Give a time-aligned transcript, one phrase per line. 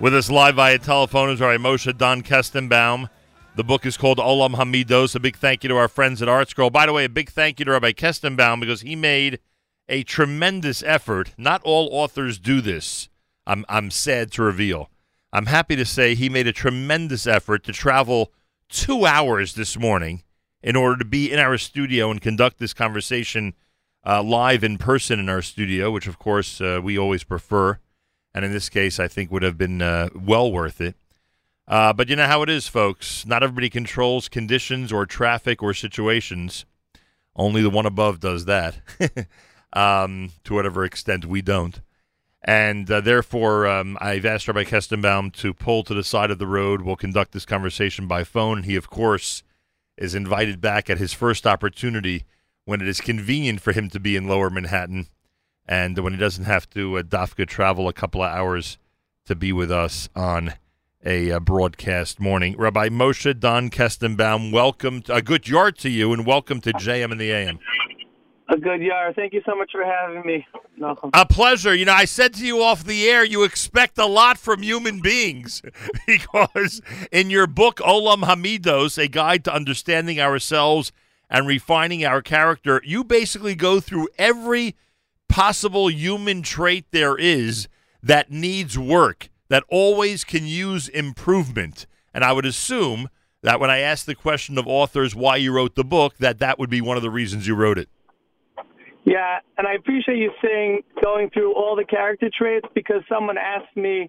[0.00, 3.08] With us live via telephone is our Moshe Don Kestenbaum.
[3.54, 5.14] The book is called Olam Hamidos.
[5.14, 6.72] A big thank you to our friends at ArtScroll.
[6.72, 9.38] By the way, a big thank you to Rabbi Kestenbaum because he made
[9.88, 11.32] a tremendous effort.
[11.38, 13.08] Not all authors do this.
[13.46, 14.90] I'm I'm sad to reveal.
[15.32, 18.32] I'm happy to say he made a tremendous effort to travel
[18.68, 20.24] two hours this morning
[20.60, 23.54] in order to be in our studio and conduct this conversation
[24.04, 27.78] uh, live in person in our studio, which of course uh, we always prefer
[28.34, 30.96] and in this case, I think would have been uh, well worth it.
[31.66, 33.24] Uh, but you know how it is, folks.
[33.24, 36.66] Not everybody controls conditions or traffic or situations.
[37.36, 38.76] Only the one above does that.
[39.72, 41.80] um, to whatever extent we don't.
[42.42, 46.46] And uh, therefore, um, I've asked Rabbi Kestenbaum to pull to the side of the
[46.46, 46.82] road.
[46.82, 48.64] We'll conduct this conversation by phone.
[48.64, 49.42] He, of course,
[49.96, 52.24] is invited back at his first opportunity
[52.66, 55.06] when it is convenient for him to be in lower Manhattan
[55.66, 58.78] and when he doesn't have to uh, Dafka travel a couple of hours
[59.26, 60.54] to be with us on
[61.04, 62.56] a uh, broadcast morning.
[62.56, 67.12] Rabbi Moshe Don Kestenbaum, welcome, to, a good yard to you, and welcome to JM
[67.12, 67.58] in the AM.
[68.48, 69.14] A good yard.
[69.16, 70.46] Thank you so much for having me.
[71.14, 71.74] A pleasure.
[71.74, 75.00] You know, I said to you off the air, you expect a lot from human
[75.00, 75.62] beings
[76.06, 80.92] because in your book, Olam Hamidos, A Guide to Understanding Ourselves
[81.30, 84.74] and Refining Our Character, you basically go through every
[85.34, 87.66] possible human trait there is
[88.00, 91.88] that needs work, that always can use improvement.
[92.14, 93.08] And I would assume
[93.42, 96.60] that when I ask the question of authors why you wrote the book, that that
[96.60, 97.88] would be one of the reasons you wrote it.
[99.04, 103.76] Yeah, and I appreciate you saying going through all the character traits because someone asked
[103.76, 104.08] me,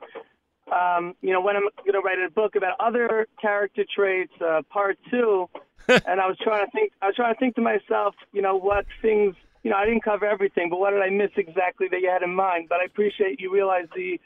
[0.72, 4.62] um, you know, when I'm going to write a book about other character traits, uh,
[4.70, 5.50] part two,
[5.88, 6.92] and I was trying to think.
[7.02, 9.36] I was trying to think to myself, you know, what things
[9.66, 12.22] you know, I didn't cover everything, but what did I miss exactly that you had
[12.22, 12.68] in mind?
[12.70, 14.22] But I appreciate you realize the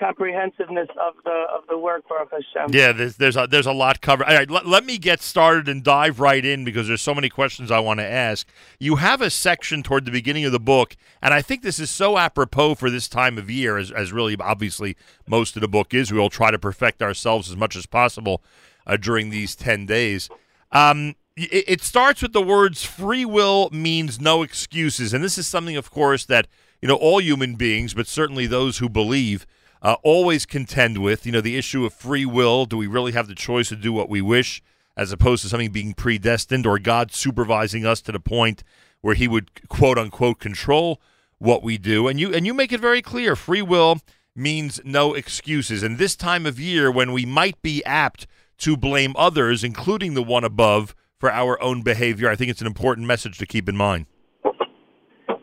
[0.00, 2.74] comprehensiveness of the of the work, Baruch Hashem.
[2.74, 4.26] Yeah, there's there's a, there's a lot covered.
[4.26, 7.28] All right, let, let me get started and dive right in because there's so many
[7.28, 8.48] questions I want to ask.
[8.80, 11.88] You have a section toward the beginning of the book, and I think this is
[11.88, 15.94] so apropos for this time of year, as, as really obviously most of the book
[15.94, 16.10] is.
[16.10, 18.42] We all try to perfect ourselves as much as possible
[18.88, 20.28] uh, during these ten days.
[20.72, 21.14] Um,
[21.50, 25.12] it starts with the words free will means no excuses.
[25.14, 26.46] And this is something, of course, that,
[26.82, 29.46] you know, all human beings, but certainly those who believe,
[29.82, 31.26] uh, always contend with.
[31.26, 32.66] You know, the issue of free will.
[32.66, 34.62] Do we really have the choice to do what we wish
[34.96, 38.62] as opposed to something being predestined or God supervising us to the point
[39.00, 41.00] where he would quote unquote control
[41.38, 42.08] what we do?
[42.08, 44.00] And you and you make it very clear free will
[44.36, 45.82] means no excuses.
[45.82, 48.26] And this time of year when we might be apt
[48.58, 52.28] to blame others, including the one above, for our own behavior.
[52.30, 54.06] I think it's an important message to keep in mind.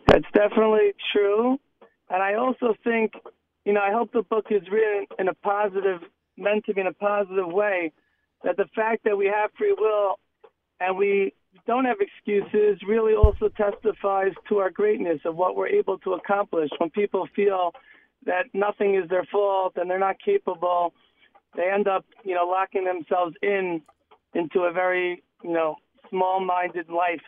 [0.07, 1.59] That's definitely true.
[2.09, 3.13] And I also think,
[3.63, 6.01] you know, I hope the book is written in a positive,
[6.35, 7.93] meant to be in a positive way,
[8.43, 10.19] that the fact that we have free will
[10.79, 11.33] and we
[11.67, 16.69] don't have excuses really also testifies to our greatness of what we're able to accomplish.
[16.79, 17.71] When people feel
[18.25, 20.93] that nothing is their fault and they're not capable,
[21.55, 23.81] they end up, you know, locking themselves in
[24.33, 25.75] into a very you know,
[26.09, 27.21] small minded life.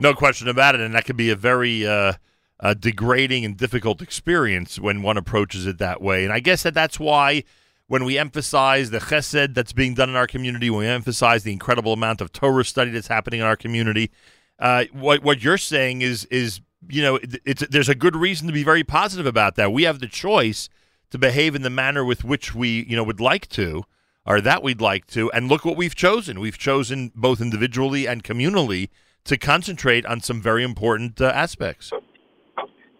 [0.00, 0.80] No question about it.
[0.80, 2.14] And that could be a very uh,
[2.60, 6.24] uh, degrading and difficult experience when one approaches it that way.
[6.24, 7.44] And I guess that that's why
[7.88, 11.52] when we emphasize the chesed that's being done in our community, when we emphasize the
[11.52, 14.10] incredible amount of Torah study that's happening in our community,
[14.58, 18.52] uh, what what you're saying is is you know it's there's a good reason to
[18.52, 19.72] be very positive about that.
[19.72, 20.68] We have the choice
[21.10, 23.84] to behave in the manner with which we you know would like to,
[24.26, 25.30] or that we'd like to.
[25.32, 26.40] And look what we've chosen.
[26.40, 28.88] We've chosen both individually and communally
[29.24, 31.92] to concentrate on some very important uh, aspects.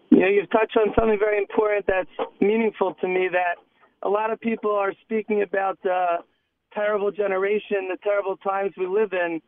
[0.09, 3.55] You know, you've touched on something very important that's meaningful to me that
[4.03, 6.17] a lot of people are speaking about the
[6.73, 9.41] terrible generation, the terrible times we live in.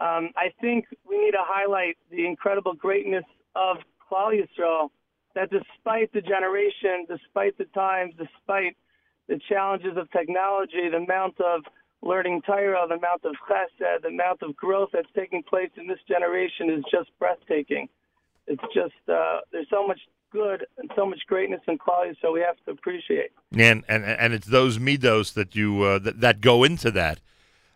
[0.00, 3.78] Um, I think we need to highlight the incredible greatness of
[4.10, 4.88] Klal Yisrael,
[5.34, 8.76] that despite the generation, despite the times, despite
[9.28, 11.62] the challenges of technology, the amount of
[12.02, 15.98] learning Torah, the amount of chesed, the amount of growth that's taking place in this
[16.06, 17.88] generation is just breathtaking.
[18.46, 20.00] It's just uh, there's so much
[20.30, 23.30] good and so much greatness and quality, so we have to appreciate.
[23.56, 27.20] And and and it's those midos that you uh, that that go into that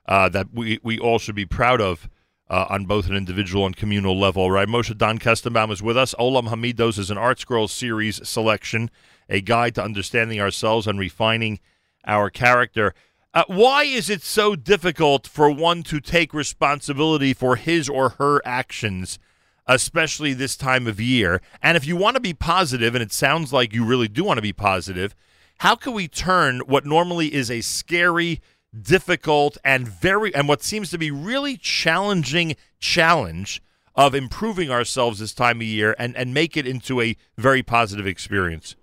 [0.07, 2.09] uh, that we we all should be proud of.
[2.51, 4.69] Uh, on both an individual and communal level, right?
[4.69, 6.15] Moshe Don Kestenbaum is with us.
[6.19, 8.91] Olam Hamidos is an ArtScroll series selection
[9.29, 11.61] a guide to understanding ourselves and refining
[12.07, 12.95] our character.
[13.35, 18.41] Uh, why is it so difficult for one to take responsibility for his or her
[18.45, 19.19] actions,
[19.67, 21.43] especially this time of year?
[21.63, 24.39] And if you want to be positive, and it sounds like you really do want
[24.39, 25.15] to be positive,
[25.59, 28.41] How can we turn what normally is a scary,
[28.79, 33.63] difficult, and very and what seems to be really challenging challenge
[33.95, 38.07] of improving ourselves this time of year and, and make it into a very positive
[38.07, 38.77] experience?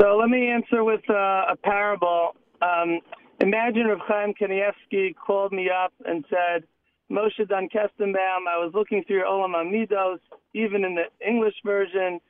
[0.00, 2.34] So let me answer with uh, a parable.
[2.62, 3.00] Um,
[3.40, 6.64] imagine if Chaim Kanievsky called me up and said,
[7.10, 10.18] Moshe Dan Kestenbaum, I was looking through your Olam Amidos,
[10.54, 12.20] even in the English version,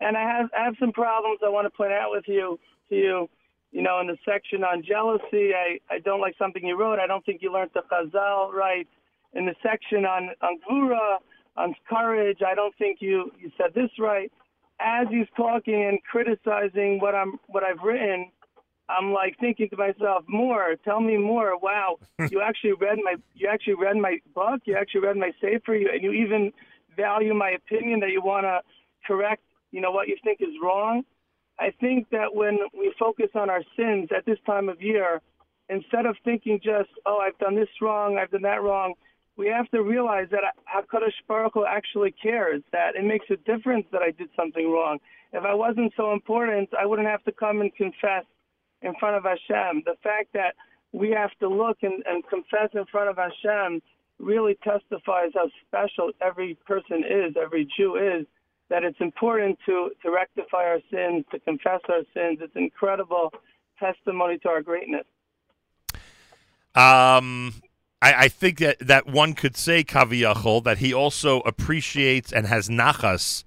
[0.00, 2.58] and I have I have some problems I want to point out with you
[2.88, 3.28] to you.
[3.72, 6.98] You know, in the section on jealousy, I, I don't like something you wrote.
[6.98, 8.88] I don't think you learned the Chazal right.
[9.32, 11.18] In the section on on Gvura,
[11.56, 14.30] on courage, I don't think you you said this right.
[14.80, 18.32] As he's talking and criticizing what I'm what I've written,
[18.88, 20.74] I'm like thinking to myself, more.
[20.84, 21.56] Tell me more.
[21.56, 21.98] Wow,
[22.30, 24.62] you actually read my you actually read my book.
[24.64, 25.74] You actually read my sefer.
[25.76, 26.52] You and you even
[26.96, 28.60] value my opinion that you want to
[29.06, 29.42] correct.
[29.70, 31.04] You know what you think is wrong.
[31.60, 35.20] I think that when we focus on our sins at this time of year,
[35.68, 38.94] instead of thinking just, oh, I've done this wrong, I've done that wrong,
[39.36, 42.62] we have to realize that Hakadosh Baruch Hu actually cares.
[42.72, 44.98] That it makes a difference that I did something wrong.
[45.32, 48.24] If I wasn't so important, I wouldn't have to come and confess
[48.82, 49.82] in front of Hashem.
[49.84, 50.54] The fact that
[50.92, 53.80] we have to look and, and confess in front of Hashem
[54.18, 58.26] really testifies how special every person is, every Jew is,
[58.70, 62.38] that it's important to, to rectify our sins, to confess our sins.
[62.40, 63.32] It's incredible
[63.78, 65.04] testimony to our greatness.
[66.74, 67.54] Um,
[68.00, 72.68] I, I think that, that one could say, Kaviyachol, that he also appreciates and has
[72.68, 73.44] nachas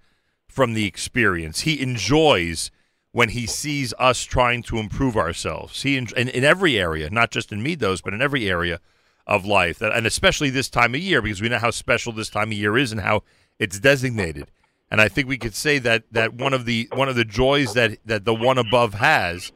[0.48, 1.62] from the experience.
[1.62, 2.70] He enjoys–
[3.14, 5.84] when he sees us trying to improve ourselves.
[5.84, 8.80] He in, in, in every area, not just in Midos, but in every area
[9.26, 12.50] of life, and especially this time of year, because we know how special this time
[12.50, 13.24] of year is and how
[13.60, 14.52] it's designated.
[14.94, 17.74] And I think we could say that that one of the one of the joys
[17.74, 19.52] that that the one above has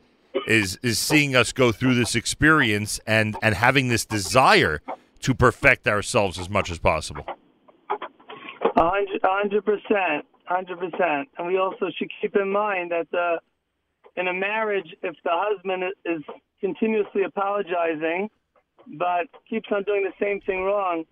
[0.48, 4.82] is is seeing us go through this experience and and having this desire
[5.20, 7.24] to perfect ourselves as much as possible.
[8.76, 11.30] Hundred percent, hundred percent.
[11.38, 13.38] And we also should keep in mind that uh,
[14.20, 16.24] in a marriage, if the husband is
[16.60, 18.28] continuously apologizing,
[18.98, 21.04] but keeps on doing the same thing wrong,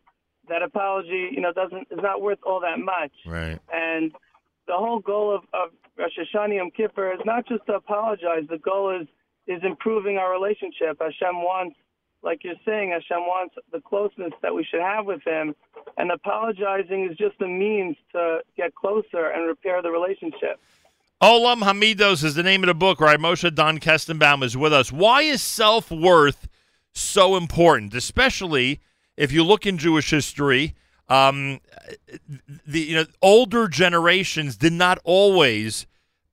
[0.50, 3.12] that apology, you know, doesn't is not worth all that much.
[3.26, 3.60] Right.
[3.74, 4.12] And
[4.68, 8.44] the whole goal of, of Rosh Hashanah Yom Kippur is not just to apologize.
[8.50, 9.08] The goal is
[9.48, 10.98] is improving our relationship.
[11.00, 11.76] Hashem wants,
[12.24, 15.56] like you're saying, Hashem wants the closeness that we should have with Him,
[15.98, 20.60] and apologizing is just a means to get closer and repair the relationship.
[21.22, 23.20] Olam Hamidos is the name of the book, right?
[23.20, 24.92] Moshe Don Kestenbaum is with us.
[24.92, 26.48] Why is self worth
[26.92, 28.82] so important, especially
[29.18, 30.76] if you look in Jewish history?
[31.08, 31.60] Um,
[32.66, 35.86] the you know older generations did not always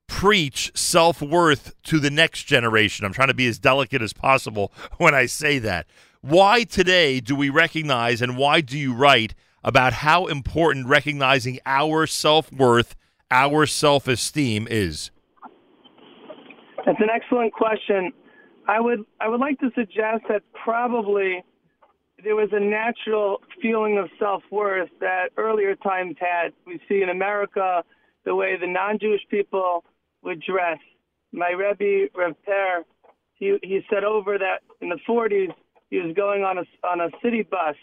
[0.06, 3.04] preach self worth to the next generation.
[3.04, 5.86] I'm trying to be as delicate as possible when I say that.
[6.20, 9.34] Why today do we recognize and why do you write
[9.64, 12.94] about how important recognizing our self worth
[13.30, 15.10] our self esteem is?
[16.84, 18.12] That's an excellent question.
[18.68, 21.42] I would I would like to suggest that probably
[22.22, 26.52] there was a natural feeling of self worth that earlier times had.
[26.66, 27.84] We see in America
[28.24, 29.84] the way the non Jewish people
[30.22, 30.78] would dress.
[31.32, 32.84] My Rebbe Rev Per,
[33.34, 35.52] he he said over that in the 40s
[35.90, 37.76] he was going on a on a city bus,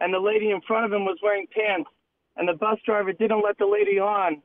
[0.00, 1.90] and the lady in front of him was wearing pants,
[2.36, 4.42] and the bus driver didn't let the lady on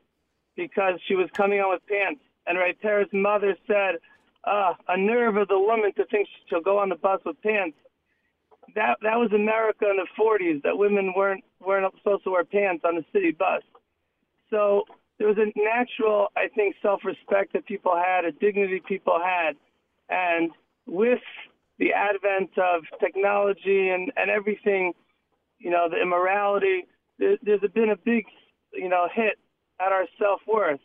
[0.56, 2.22] because she was coming on with pants.
[2.48, 3.96] And Ray Tara's mother said,
[4.44, 7.78] uh, a nerve of the woman to think she'll go on the bus with pants.
[8.76, 10.62] That that was America in the 40s.
[10.64, 13.62] That women weren't weren't supposed to wear pants on the city bus.
[14.50, 14.84] So
[15.18, 19.56] there was a natural, I think, self-respect that people had, a dignity people had,
[20.10, 20.52] and
[20.88, 21.20] with
[21.78, 24.94] the advent of technology and and everything,
[25.60, 26.86] you know, the immorality,
[27.18, 28.26] there, there's been a big,
[28.74, 29.38] you know, hit
[29.80, 30.80] at our self worth.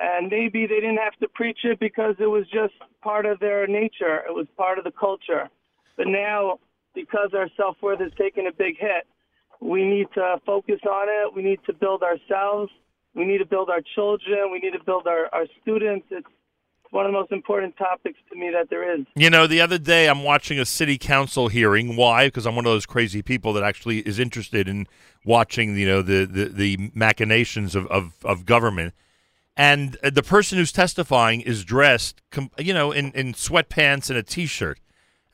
[0.00, 3.66] And maybe they didn't have to preach it because it was just part of their
[3.66, 5.48] nature, it was part of the culture.
[5.96, 6.60] But now,
[6.98, 9.06] because our self worth has taken a big hit,
[9.60, 11.34] we need to focus on it.
[11.34, 12.72] We need to build ourselves.
[13.14, 14.50] We need to build our children.
[14.50, 16.06] We need to build our, our students.
[16.10, 16.26] It's
[16.90, 19.06] one of the most important topics to me that there is.
[19.14, 21.94] You know, the other day I'm watching a city council hearing.
[21.94, 22.26] Why?
[22.26, 24.86] Because I'm one of those crazy people that actually is interested in
[25.24, 28.94] watching, you know, the the, the machinations of, of, of government.
[29.56, 32.22] And uh, the person who's testifying is dressed,
[32.58, 34.78] you know, in, in sweatpants and a t-shirt.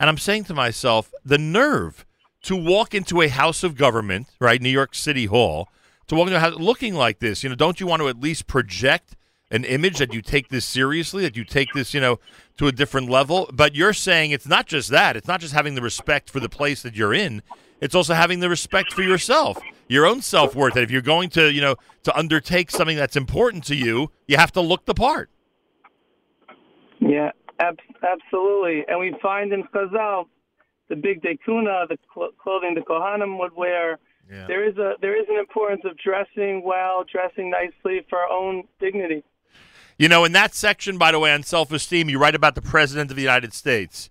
[0.01, 2.05] And I'm saying to myself, the nerve
[2.43, 5.69] to walk into a house of government, right, New York City Hall,
[6.09, 7.43] to walk into a house looking like this.
[7.43, 9.17] You know, don't you want to at least project
[9.51, 12.19] an image that you take this seriously, that you take this, you know,
[12.57, 13.49] to a different level.
[13.53, 15.17] But you're saying it's not just that.
[15.17, 17.43] It's not just having the respect for the place that you're in.
[17.81, 19.59] It's also having the respect for yourself,
[19.89, 20.75] your own self worth.
[20.75, 24.37] That if you're going to, you know, to undertake something that's important to you, you
[24.37, 25.31] have to look the part.
[26.99, 28.84] Yeah, absolutely.
[28.88, 30.26] And we find in Chazal
[30.88, 33.99] the bigdei kehuna, the cl- clothing the Kohanim would wear.
[34.30, 34.46] Yeah.
[34.46, 38.64] There is a there is an importance of dressing well, dressing nicely for our own
[38.80, 39.23] dignity.
[39.99, 42.62] You know, in that section, by the way, on self esteem, you write about the
[42.62, 44.11] President of the United States.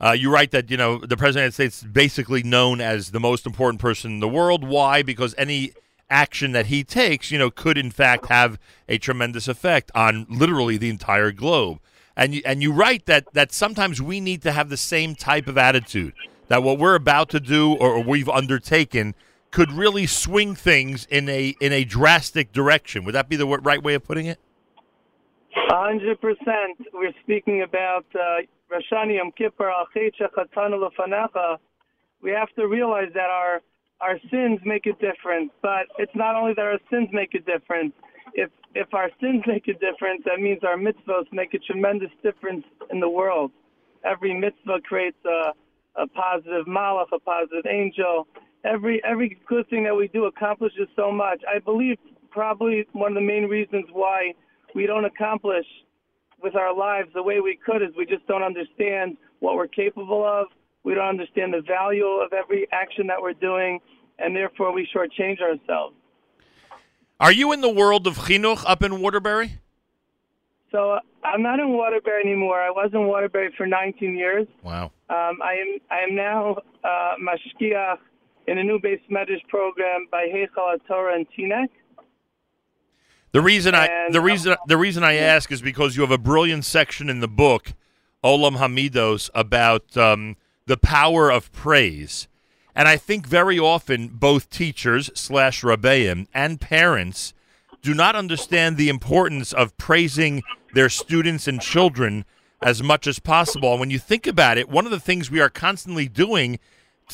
[0.00, 2.80] Uh, you write that, you know, the President of the United States is basically known
[2.80, 4.64] as the most important person in the world.
[4.64, 5.02] Why?
[5.02, 5.72] Because any
[6.10, 8.58] action that he takes, you know, could in fact have
[8.88, 11.78] a tremendous effect on literally the entire globe.
[12.16, 15.48] And you, and you write that, that sometimes we need to have the same type
[15.48, 16.14] of attitude,
[16.48, 19.14] that what we're about to do or we've undertaken
[19.50, 23.04] could really swing things in a in a drastic direction.
[23.04, 24.40] Would that be the right way of putting it?
[25.70, 26.78] hundred percent.
[26.92, 29.86] We're speaking about uh, Rosh Hashanah Yom Kippur Al
[32.20, 33.60] We have to realize that our
[34.00, 37.92] our sins make a difference, but it's not only that our sins make a difference.
[38.34, 42.64] If if our sins make a difference, that means our mitzvahs make a tremendous difference
[42.90, 43.52] in the world.
[44.04, 45.52] Every mitzvah creates a,
[46.00, 48.26] a positive malach, a positive angel.
[48.64, 51.40] Every every good thing that we do accomplishes so much.
[51.48, 51.96] I believe
[52.30, 54.34] probably one of the main reasons why
[54.74, 55.66] we don't accomplish
[56.42, 60.24] with our lives the way we could is we just don't understand what we're capable
[60.24, 60.48] of.
[60.82, 63.78] We don't understand the value of every action that we're doing,
[64.18, 65.94] and therefore we shortchange ourselves.
[67.20, 69.58] Are you in the world of chinuch up in Waterbury?
[70.70, 72.60] So uh, I'm not in Waterbury anymore.
[72.60, 74.46] I was in Waterbury for 19 years.
[74.62, 74.86] Wow.
[75.08, 77.98] Um, I am I am now uh, mashgiach
[78.48, 81.68] in a new beis medrash program by Heichal Torah and Teaneck.
[83.32, 86.64] The reason I the reason the reason I ask is because you have a brilliant
[86.64, 87.72] section in the book
[88.22, 92.26] Olam Hamidos about um, the power of praise,
[92.74, 97.34] and I think very often both teachers slash rabbeim and parents
[97.82, 100.42] do not understand the importance of praising
[100.74, 102.24] their students and children
[102.62, 103.72] as much as possible.
[103.72, 106.58] And when you think about it, one of the things we are constantly doing,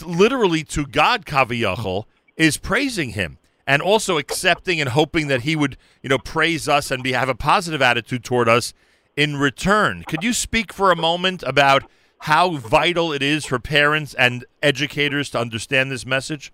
[0.04, 2.04] literally to God kaviyachol,
[2.36, 6.90] is praising Him and also accepting and hoping that he would, you know, praise us
[6.90, 8.74] and be have a positive attitude toward us
[9.16, 10.02] in return.
[10.08, 11.84] Could you speak for a moment about
[12.20, 16.52] how vital it is for parents and educators to understand this message?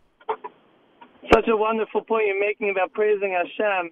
[1.33, 3.91] Such a wonderful point you're making about praising Hashem.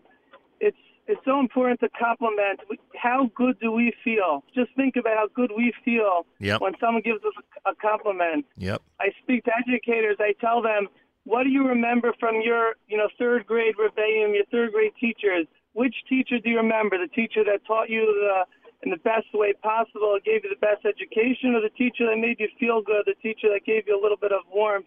[0.61, 0.77] It's
[1.07, 2.61] it's so important to compliment.
[2.97, 4.43] How good do we feel?
[4.55, 6.61] Just think about how good we feel yep.
[6.61, 7.35] when someone gives us
[7.67, 8.47] a compliment.
[8.57, 8.81] Yep.
[9.01, 10.17] I speak to educators.
[10.21, 10.89] I tell them
[11.25, 15.47] what do you remember from your, you know, third grade rebellion, your third grade teachers?
[15.73, 16.97] Which teacher do you remember?
[16.99, 18.45] The teacher that taught you the,
[18.83, 22.39] in the best way possible, gave you the best education, or the teacher that made
[22.39, 24.87] you feel good, the teacher that gave you a little bit of warmth?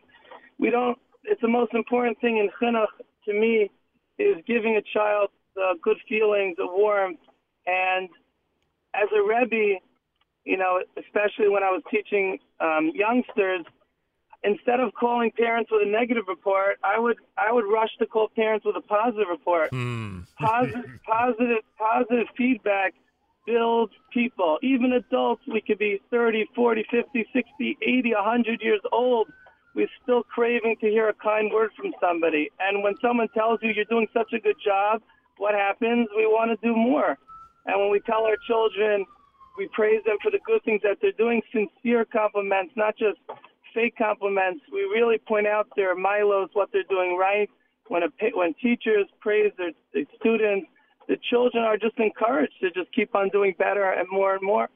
[0.59, 0.97] We don't.
[1.23, 2.87] It's the most important thing in chinuch
[3.25, 3.69] to me
[4.17, 7.19] is giving a child uh, good feelings, a warmth,
[7.65, 8.09] and
[8.93, 9.79] as a rebbe,
[10.45, 13.65] you know, especially when I was teaching um, youngsters,
[14.43, 18.29] instead of calling parents with a negative report, I would I would rush to call
[18.29, 19.71] parents with a positive report.
[19.71, 20.25] Mm.
[20.39, 22.93] positive, positive, positive feedback
[23.47, 24.59] builds people.
[24.61, 29.27] Even adults, we could be 30, 40, 50, 60, 80, 100 years old.
[29.73, 32.51] We're still craving to hear a kind word from somebody.
[32.59, 35.01] And when someone tells you you're doing such a good job,
[35.37, 36.07] what happens?
[36.15, 37.17] We want to do more.
[37.65, 39.05] And when we tell our children,
[39.57, 43.17] we praise them for the good things that they're doing, sincere compliments, not just
[43.73, 44.61] fake compliments.
[44.71, 47.49] We really point out their milos, what they're doing right.
[47.87, 50.67] When a when teachers praise their, their students,
[51.29, 54.69] children are just encouraged to just keep on doing better and more and more.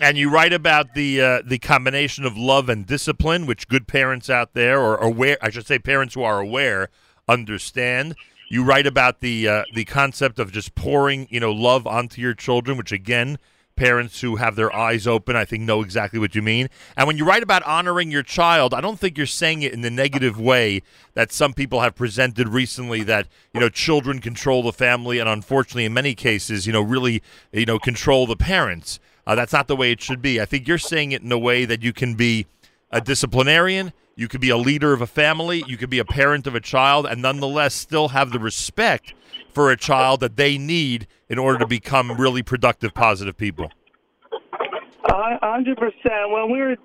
[0.00, 4.30] And you write about the uh, the combination of love and discipline, which good parents
[4.30, 6.88] out there, or aware, I should say, parents who are aware,
[7.28, 8.14] understand.
[8.48, 12.34] You write about the uh, the concept of just pouring, you know, love onto your
[12.34, 13.38] children, which again
[13.78, 16.68] parents who have their eyes open, I think, know exactly what you mean.
[16.96, 19.82] And when you write about honoring your child, I don't think you're saying it in
[19.82, 20.82] the negative way
[21.14, 25.84] that some people have presented recently that, you know, children control the family and unfortunately,
[25.84, 28.98] in many cases, you know, really, you know, control the parents.
[29.26, 30.40] Uh, that's not the way it should be.
[30.40, 32.46] I think you're saying it in a way that you can be
[32.90, 36.48] a disciplinarian, you could be a leader of a family, you could be a parent
[36.48, 39.14] of a child, and nonetheless still have the respect
[39.48, 43.70] for a child that they need in order to become really productive, positive people?
[45.04, 46.30] Hundred percent.
[46.30, 46.76] When we're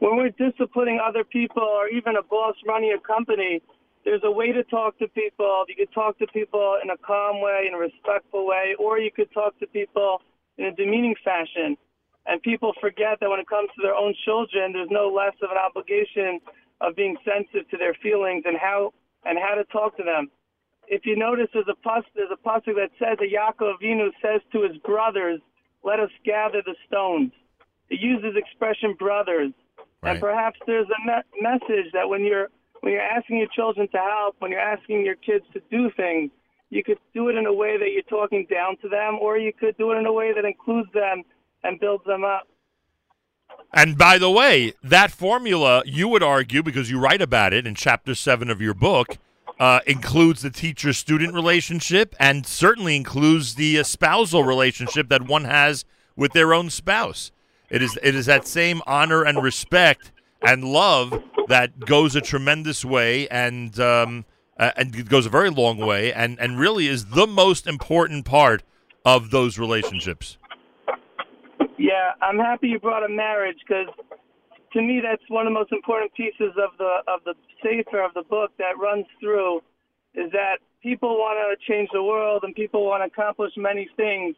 [0.00, 3.62] when we're disciplining other people, or even a boss running a company,
[4.04, 5.64] there's a way to talk to people.
[5.68, 9.12] You could talk to people in a calm way, in a respectful way, or you
[9.12, 10.22] could talk to people
[10.58, 11.76] in a demeaning fashion.
[12.26, 15.50] And people forget that when it comes to their own children, there's no less of
[15.50, 16.40] an obligation
[16.80, 18.92] of being sensitive to their feelings and how
[19.24, 20.30] and how to talk to them.
[20.88, 24.40] If you notice, there's a pus, there's a pasuk that says that Yaakov Avinu says
[24.52, 25.40] to his brothers,
[25.84, 27.32] "Let us gather the stones."
[27.90, 29.52] It uses expression brothers,
[30.02, 30.12] Right.
[30.12, 33.98] and perhaps there's a me- message that when you're when you're asking your children to
[33.98, 36.30] help, when you're asking your kids to do things,
[36.70, 39.52] you could do it in a way that you're talking down to them, or you
[39.52, 41.22] could do it in a way that includes them
[41.62, 42.48] and builds them up.
[43.72, 47.74] And by the way, that formula, you would argue, because you write about it in
[47.74, 49.18] chapter seven of your book,
[49.60, 55.84] uh, includes the teacher student relationship and certainly includes the spousal relationship that one has
[56.16, 57.30] with their own spouse.
[57.68, 60.10] It is, it is that same honor and respect
[60.42, 64.24] and love that goes a tremendous way and, um,
[64.58, 68.62] uh, and goes a very long way and, and really is the most important part
[69.04, 70.38] of those relationships.
[71.80, 73.88] Yeah, I'm happy you brought up marriage because
[74.74, 77.32] to me that's one of the most important pieces of the of the
[77.64, 79.62] sefer of the book that runs through
[80.12, 84.36] is that people want to change the world and people want to accomplish many things,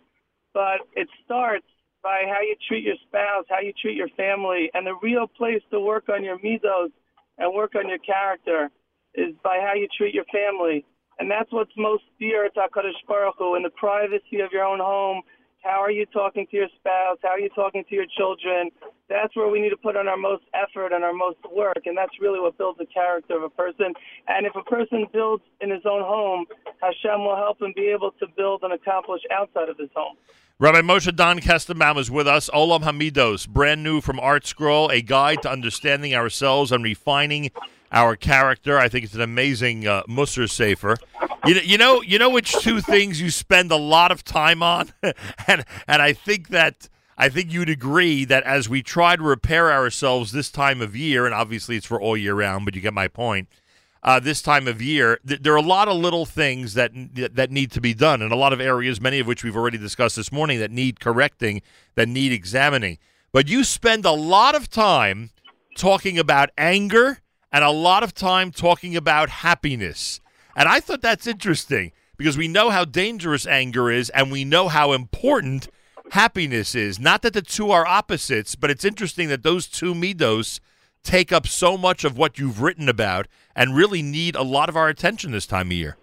[0.54, 1.66] but it starts
[2.00, 5.62] by how you treat your spouse, how you treat your family, and the real place
[5.72, 6.92] to work on your midos
[7.38, 8.70] and work on your character
[9.14, 10.84] is by how you treat your family.
[11.18, 14.78] And that's what's most dear to HaKadosh Baruch Hu, in the privacy of your own
[14.78, 15.22] home.
[15.62, 17.18] How are you talking to your spouse?
[17.22, 18.70] How are you talking to your children?
[19.08, 21.96] That's where we need to put on our most effort and our most work, and
[21.96, 23.94] that's really what builds the character of a person.
[24.26, 26.46] And if a person builds in his own home,
[26.80, 30.16] Hashem will help him be able to build and accomplish outside of his home.
[30.58, 32.50] Rabbi Moshe Don Kestenbaum is with us.
[32.52, 37.52] Olam Hamidos, brand new from ArtScroll, a guide to understanding ourselves and refining
[37.92, 38.78] our character.
[38.78, 40.96] I think it's an amazing uh, Musser Sefer.
[41.44, 44.62] You, know, you know, you know which two things you spend a lot of time
[44.62, 49.22] on, and and I think that I think you'd agree that as we try to
[49.22, 52.80] repair ourselves this time of year, and obviously it's for all year round, but you
[52.80, 53.48] get my point.
[54.04, 57.50] Uh, this time of year, th- there are a lot of little things that that
[57.50, 60.16] need to be done, in a lot of areas, many of which we've already discussed
[60.16, 61.62] this morning, that need correcting,
[61.94, 62.98] that need examining.
[63.32, 65.30] But you spend a lot of time
[65.76, 67.18] talking about anger
[67.52, 70.20] and a lot of time talking about happiness.
[70.56, 74.68] And I thought that's interesting because we know how dangerous anger is and we know
[74.68, 75.68] how important
[76.10, 76.98] happiness is.
[77.00, 80.60] Not that the two are opposites, but it's interesting that those two midos
[81.02, 84.76] take up so much of what you've written about and really need a lot of
[84.76, 85.96] our attention this time of year.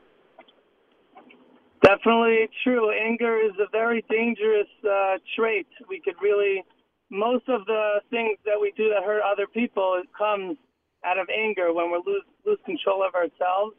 [1.84, 2.92] Definitely true.
[2.92, 5.68] Anger is a very dangerous uh, trait.
[5.88, 6.64] We could really,
[7.10, 10.58] most of the things that we do that hurt other people, it comes
[11.06, 13.76] out of anger when we lose lose control of ourselves.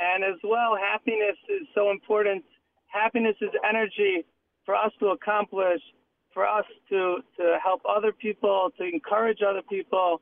[0.00, 2.44] And as well, happiness is so important.
[2.86, 4.24] Happiness is energy
[4.64, 5.80] for us to accomplish,
[6.32, 10.20] for us to to help other people, to encourage other people,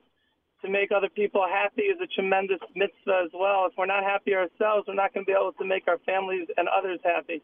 [0.63, 3.67] to make other people happy is a tremendous mitzvah as well.
[3.67, 6.49] If we're not happy ourselves, we're not going to be able to make our families
[6.57, 7.43] and others happy.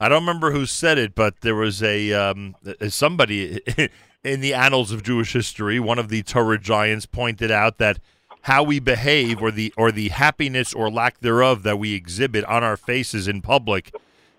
[0.00, 2.56] I don't remember who said it, but there was a um,
[2.88, 3.60] somebody
[4.24, 5.80] in the annals of Jewish history.
[5.80, 7.98] One of the Torah giants pointed out that
[8.44, 12.62] how we behave, or the or the happiness or lack thereof that we exhibit on
[12.62, 13.94] our faces in public,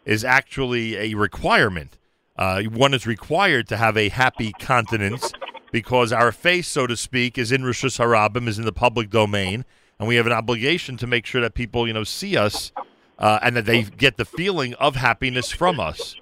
[0.06, 1.98] is actually a requirement.
[2.38, 5.32] Uh, one is required to have a happy countenance
[5.72, 9.66] because our face, so to speak, is in Rishus Harabim, is in the public domain,
[9.98, 12.72] and we have an obligation to make sure that people, you know, see us
[13.18, 16.16] uh, and that they get the feeling of happiness from us.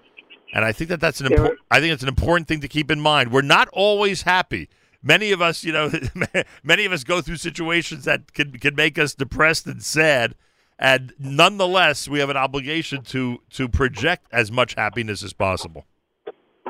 [0.53, 1.59] And I think that that's an important.
[1.69, 3.31] I think it's an important thing to keep in mind.
[3.31, 4.69] We're not always happy.
[5.03, 5.91] Many of us, you know,
[6.63, 10.35] many of us go through situations that can can make us depressed and sad.
[10.79, 15.85] And nonetheless, we have an obligation to to project as much happiness as possible.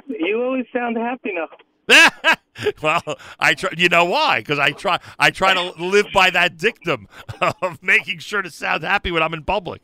[0.08, 1.48] You always sound happy now.
[2.82, 3.02] well,
[3.40, 3.70] I try.
[3.78, 4.40] You know why?
[4.40, 5.00] Because I try.
[5.20, 7.08] I try to live by that dictum
[7.62, 9.82] of making sure to sound happy when I'm in public.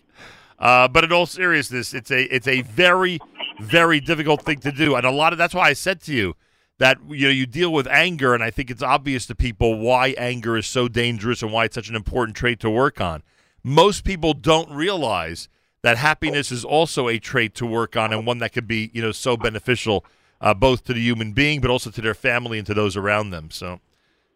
[0.57, 3.19] Uh, but in all seriousness, it's a it's a very
[3.59, 6.35] very difficult thing to do, and a lot of that's why I said to you
[6.79, 10.15] that you know you deal with anger, and I think it's obvious to people why
[10.17, 13.21] anger is so dangerous and why it's such an important trait to work on.
[13.63, 15.47] Most people don't realize
[15.81, 19.01] that happiness is also a trait to work on and one that could be you
[19.01, 20.05] know so beneficial
[20.41, 23.31] uh, both to the human being, but also to their family and to those around
[23.31, 23.51] them.
[23.51, 23.79] So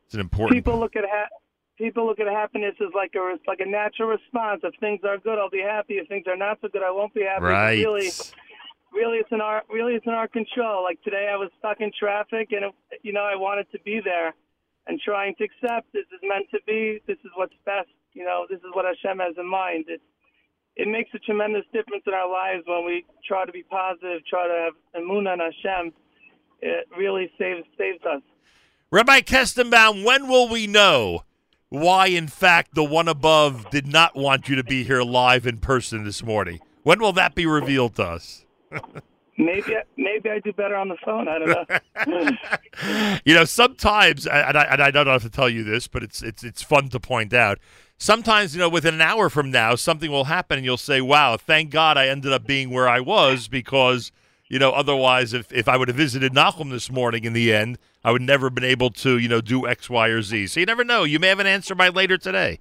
[0.05, 0.57] it's an important.
[0.57, 1.29] People look at ha-
[1.77, 4.61] people look at happiness as like a like a natural response.
[4.63, 5.95] If things are good, I'll be happy.
[5.95, 7.45] If things are not so good, I won't be happy.
[7.45, 7.77] Right.
[7.77, 8.09] Really,
[8.93, 10.83] really, it's in our really it's in our control.
[10.83, 14.01] Like today, I was stuck in traffic, and it, you know I wanted to be
[14.03, 14.33] there,
[14.87, 17.01] and trying to accept this is meant to be.
[17.07, 17.89] This is what's best.
[18.13, 19.85] You know, this is what Hashem has in mind.
[19.87, 20.01] It
[20.75, 24.47] it makes a tremendous difference in our lives when we try to be positive, try
[24.47, 25.93] to have emunah on Hashem.
[26.61, 28.21] It really saves saves us.
[28.91, 31.23] Rabbi Kestenbaum, when will we know
[31.69, 35.57] why, in fact, the one above did not want you to be here live in
[35.57, 36.59] person this morning?
[36.83, 38.45] When will that be revealed to us?
[39.37, 41.27] Maybe maybe I do better on the phone.
[41.27, 41.49] I don't
[42.07, 43.17] know.
[43.25, 46.21] you know, sometimes, and I, and I don't have to tell you this, but it's
[46.21, 47.59] it's it's fun to point out.
[47.97, 51.37] Sometimes, you know, within an hour from now, something will happen, and you'll say, "Wow,
[51.37, 54.11] thank God I ended up being where I was," because
[54.49, 57.77] you know, otherwise, if if I would have visited Nachum this morning, in the end,
[58.03, 60.47] I would never have been able to, you know, do X, Y, or Z.
[60.47, 61.03] So you never know.
[61.03, 62.59] You may have an answer by later today.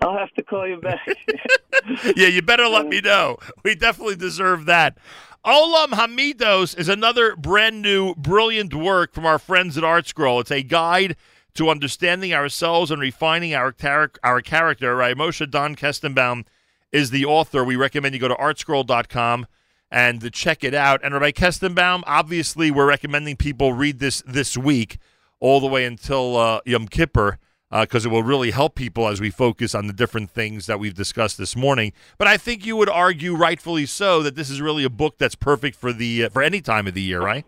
[0.00, 1.06] I'll have to call you back.
[2.16, 3.38] yeah, you better let me know.
[3.62, 4.96] We definitely deserve that.
[5.44, 10.40] Olam Hamidos is another brand new, brilliant work from our friends at ArtScroll.
[10.42, 11.16] It's a guide
[11.54, 14.94] to understanding ourselves and refining our, tar- our character.
[14.96, 15.16] Right?
[15.16, 16.44] Moshe Don Kestenbaum
[16.92, 17.64] is the author.
[17.64, 19.46] We recommend you go to artscroll.com
[19.90, 21.00] and check it out.
[21.02, 24.98] And Rabbi Kestenbaum, obviously, we're recommending people read this this week
[25.40, 27.38] all the way until uh, Yom Kippur
[27.70, 30.80] because uh, it will really help people as we focus on the different things that
[30.80, 31.92] we've discussed this morning.
[32.18, 35.36] But I think you would argue, rightfully so, that this is really a book that's
[35.36, 37.44] perfect for the uh, for any time of the year, right?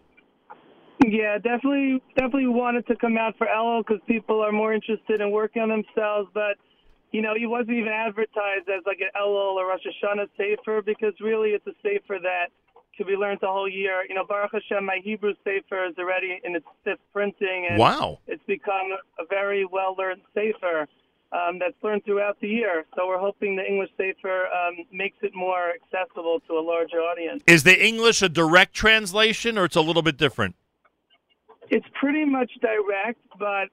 [1.04, 5.32] Yeah, definitely, definitely wanted to come out for Elul because people are more interested in
[5.32, 6.30] working on themselves.
[6.32, 6.56] But
[7.11, 11.14] you know, he wasn't even advertised as like an Elul or Rosh Hashanah sefer because
[11.20, 12.48] really it's a sefer that
[12.96, 14.05] could be learned the whole year.
[14.09, 18.18] You know, Baruch Hashem, my Hebrew Sefer is already in its fifth printing, and wow.
[18.26, 20.88] it's become a very well learned Sefer
[21.33, 22.85] um, that's learned throughout the year.
[22.96, 27.42] So we're hoping the English Sefer um, makes it more accessible to a larger audience.
[27.46, 30.55] Is the English a direct translation, or it's a little bit different?
[31.70, 33.68] It's pretty much direct, but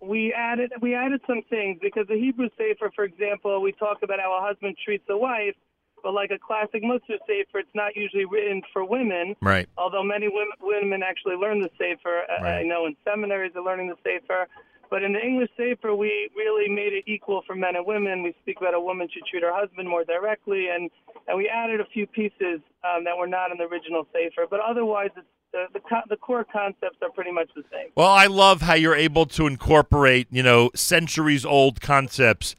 [0.00, 4.20] we added we added some things because the Hebrew Sefer, for example, we talk about
[4.20, 5.56] how a husband treats a wife
[6.02, 9.36] but like a classic Musar Sefer, it's not usually written for women.
[9.40, 9.68] Right.
[9.76, 12.22] Although many women, women actually learn the Sefer.
[12.42, 12.60] Right.
[12.60, 14.46] I know in seminaries they're learning the Sefer.
[14.90, 18.24] But in the English Sefer, we really made it equal for men and women.
[18.24, 20.90] We speak about a woman should treat her husband more directly, and,
[21.28, 24.46] and we added a few pieces um, that were not in the original Sefer.
[24.50, 27.90] But otherwise, it's, the, the, the core concepts are pretty much the same.
[27.94, 32.56] Well, I love how you're able to incorporate, you know, centuries old concepts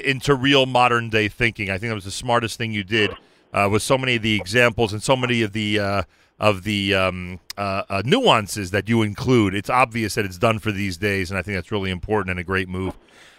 [0.00, 1.70] into real modern day thinking.
[1.70, 3.12] I think that was the smartest thing you did
[3.52, 6.02] uh, with so many of the examples and so many of the uh,
[6.38, 9.54] of the um, uh, uh, nuances that you include.
[9.54, 12.40] It's obvious that it's done for these days, and I think that's really important and
[12.40, 12.96] a great move.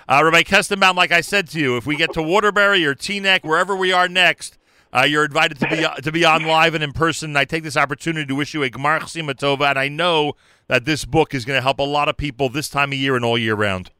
[0.07, 3.43] Uh, Rabbi Kestenbaum, like I said to you, if we get to Waterbury or Teaneck,
[3.43, 4.57] wherever we are next,
[4.93, 7.31] uh, you're invited to be to be on live and in person.
[7.31, 10.33] And I take this opportunity to wish you a Gmar Chasima Tova, and I know
[10.67, 13.15] that this book is going to help a lot of people this time of year
[13.15, 13.91] and all year round.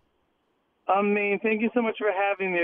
[0.88, 2.60] I mean, thank you so much for having me.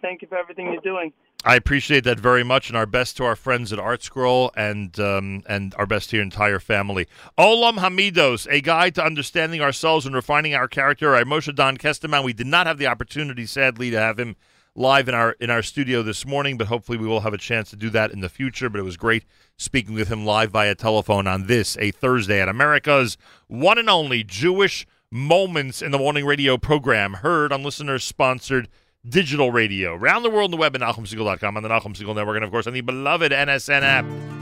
[0.00, 1.12] Thank you for everything you're doing.
[1.44, 5.42] I appreciate that very much, and our best to our friends at ArtScroll, and um,
[5.48, 7.06] and our best to your entire family.
[7.36, 11.14] Olam Hamidos, a guide to understanding ourselves and refining our character.
[11.14, 12.24] I Moshe Don Kestenbaum.
[12.24, 14.36] We did not have the opportunity, sadly, to have him
[14.74, 17.70] live in our in our studio this morning, but hopefully we will have a chance
[17.70, 18.68] to do that in the future.
[18.68, 19.24] But it was great
[19.56, 24.22] speaking with him live via telephone on this a Thursday at America's one and only
[24.22, 28.68] Jewish moments in the morning radio program heard on listeners sponsored
[29.08, 32.36] digital radio around the world on the web at NachumSegal.com on the Nachum Segal Network
[32.36, 34.37] and of course on the beloved NSN app.